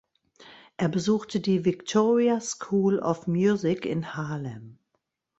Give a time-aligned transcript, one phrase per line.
[0.77, 4.79] Er besuchte die Victoria School of Music in Harlem.